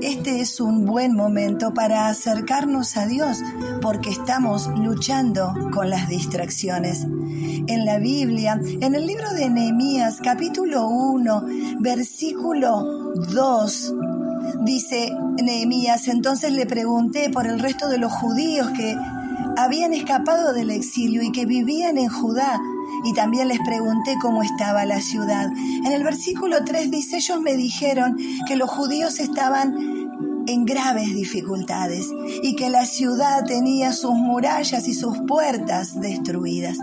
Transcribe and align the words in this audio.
Este 0.00 0.40
es 0.40 0.60
un 0.60 0.84
buen 0.84 1.14
momento 1.14 1.72
para 1.74 2.08
acercarnos 2.08 2.96
a 2.96 3.06
Dios 3.06 3.38
porque 3.80 4.10
estamos 4.10 4.68
luchando 4.78 5.54
con 5.72 5.90
las 5.90 6.08
distracciones. 6.08 7.04
En 7.04 7.84
la 7.84 7.98
Biblia, 7.98 8.60
en 8.80 8.94
el 8.94 9.06
libro 9.06 9.32
de 9.32 9.48
Nehemías 9.48 10.20
capítulo 10.22 10.88
1, 10.88 11.46
versículo 11.80 13.12
2, 13.32 13.94
dice 14.64 15.12
Nehemías, 15.42 16.08
entonces 16.08 16.52
le 16.52 16.66
pregunté 16.66 17.30
por 17.30 17.46
el 17.46 17.58
resto 17.58 17.88
de 17.88 17.98
los 17.98 18.12
judíos 18.12 18.70
que 18.70 18.96
habían 19.56 19.92
escapado 19.92 20.52
del 20.52 20.70
exilio 20.70 21.22
y 21.22 21.32
que 21.32 21.46
vivían 21.46 21.98
en 21.98 22.08
Judá 22.08 22.60
y 23.04 23.12
también 23.14 23.48
les 23.48 23.60
pregunté 23.60 24.16
cómo 24.20 24.42
estaba 24.42 24.84
la 24.84 25.00
ciudad. 25.00 25.50
En 25.84 25.92
el 25.92 26.04
versículo 26.04 26.64
3 26.64 26.90
dice, 26.90 27.16
ellos 27.16 27.40
me 27.40 27.56
dijeron 27.56 28.16
que 28.46 28.56
los 28.56 28.70
judíos 28.70 29.18
estaban 29.18 29.74
en 30.46 30.64
graves 30.64 31.14
dificultades 31.14 32.06
y 32.42 32.56
que 32.56 32.70
la 32.70 32.84
ciudad 32.84 33.44
tenía 33.44 33.92
sus 33.92 34.14
murallas 34.14 34.88
y 34.88 34.94
sus 34.94 35.18
puertas 35.26 36.00
destruidas. 36.00 36.78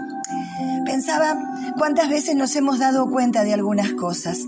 Pensaba 0.85 1.37
cuántas 1.77 2.09
veces 2.09 2.35
nos 2.35 2.55
hemos 2.55 2.79
dado 2.79 3.09
cuenta 3.09 3.43
de 3.43 3.53
algunas 3.53 3.93
cosas. 3.93 4.39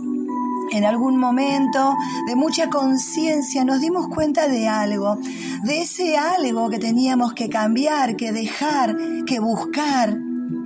En 0.71 0.85
algún 0.85 1.17
momento 1.17 1.97
de 2.27 2.35
mucha 2.35 2.69
conciencia 2.69 3.65
nos 3.65 3.81
dimos 3.81 4.07
cuenta 4.07 4.47
de 4.47 4.69
algo, 4.69 5.17
de 5.63 5.81
ese 5.81 6.17
algo 6.17 6.69
que 6.69 6.79
teníamos 6.79 7.33
que 7.33 7.49
cambiar, 7.49 8.15
que 8.15 8.31
dejar, 8.31 8.95
que 9.25 9.39
buscar, 9.39 10.17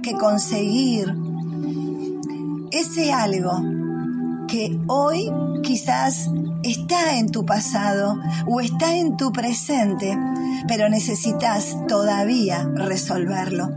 que 0.04 0.14
conseguir. 0.14 1.16
Ese 2.72 3.12
algo 3.12 3.64
que 4.48 4.80
hoy 4.88 5.32
quizás 5.64 6.30
está 6.66 7.18
en 7.18 7.30
tu 7.30 7.46
pasado 7.46 8.18
o 8.48 8.60
está 8.60 8.96
en 8.96 9.18
tu 9.18 9.32
presente, 9.32 10.18
pero 10.68 10.90
necesitas 10.90 11.76
todavía 11.88 12.68
resolverlo. 12.74 13.70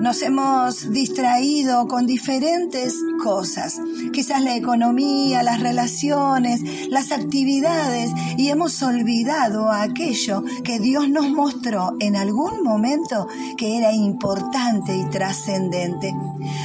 Nos 0.00 0.22
hemos 0.22 0.90
distraído 0.90 1.86
con 1.86 2.06
diferentes 2.06 2.94
cosas, 3.22 3.78
quizás 4.12 4.42
la 4.42 4.56
economía, 4.56 5.42
las 5.42 5.60
relaciones, 5.60 6.62
las 6.88 7.12
actividades, 7.12 8.10
y 8.38 8.48
hemos 8.48 8.82
olvidado 8.82 9.70
aquello 9.70 10.42
que 10.64 10.78
Dios 10.78 11.10
nos 11.10 11.30
mostró 11.30 11.94
en 12.00 12.16
algún 12.16 12.62
momento 12.62 13.28
que 13.58 13.76
era 13.76 13.92
importante 13.92 14.96
y 14.96 15.04
trascendente. 15.10 16.14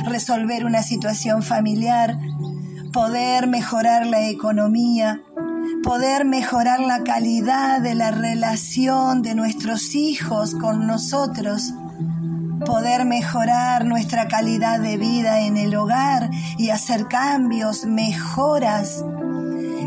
Resolver 0.05 0.65
una 0.65 0.81
situación 0.81 1.43
familiar, 1.43 2.17
poder 2.93 3.47
mejorar 3.47 4.05
la 4.07 4.27
economía, 4.29 5.21
poder 5.83 6.25
mejorar 6.25 6.79
la 6.79 7.03
calidad 7.03 7.81
de 7.81 7.95
la 7.95 8.11
relación 8.11 9.21
de 9.21 9.35
nuestros 9.35 9.95
hijos 9.95 10.55
con 10.55 10.87
nosotros, 10.87 11.73
poder 12.65 13.05
mejorar 13.05 13.85
nuestra 13.85 14.27
calidad 14.27 14.79
de 14.79 14.97
vida 14.97 15.41
en 15.41 15.57
el 15.57 15.75
hogar 15.75 16.29
y 16.57 16.69
hacer 16.69 17.07
cambios, 17.07 17.85
mejoras. 17.85 19.03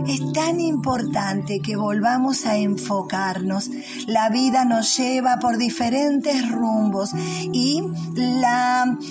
Es 0.07 0.33
tan 0.33 0.61
importante 0.61 1.61
que 1.61 1.77
volvamos 1.77 2.47
a 2.47 2.57
enfocarnos. 2.57 3.71
La 4.07 4.29
vida 4.29 4.65
nos 4.65 4.97
lleva 4.97 5.39
por 5.39 5.57
diferentes 5.57 6.51
rumbos 6.51 7.11
y 7.53 7.83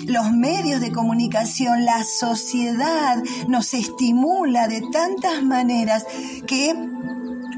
los 0.06 0.32
medios 0.32 0.80
de 0.80 0.92
comunicación, 0.92 1.84
la 1.84 2.04
sociedad 2.04 3.22
nos 3.48 3.74
estimula 3.74 4.68
de 4.68 4.82
tantas 4.92 5.42
maneras 5.42 6.06
que 6.46 6.74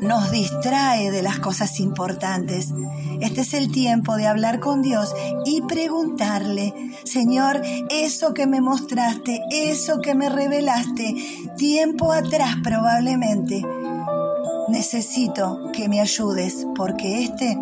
nos 0.00 0.30
distrae 0.30 1.10
de 1.10 1.22
las 1.22 1.38
cosas 1.38 1.80
importantes. 1.80 2.72
Este 3.20 3.40
es 3.42 3.54
el 3.54 3.70
tiempo 3.70 4.16
de 4.16 4.26
hablar 4.26 4.60
con 4.60 4.82
Dios 4.82 5.14
y 5.44 5.62
preguntarle, 5.62 6.74
Señor, 7.04 7.62
eso 7.90 8.34
que 8.34 8.46
me 8.46 8.60
mostraste, 8.60 9.40
eso 9.50 10.00
que 10.00 10.14
me 10.14 10.28
revelaste, 10.28 11.14
tiempo 11.56 12.12
atrás 12.12 12.56
probablemente, 12.62 13.62
necesito 14.68 15.70
que 15.72 15.88
me 15.88 16.00
ayudes 16.00 16.66
porque 16.74 17.22
este 17.24 17.58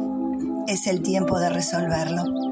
es 0.67 0.87
el 0.87 1.03
tiempo 1.03 1.39
de 1.39 1.51
resolverlo. 1.51 2.44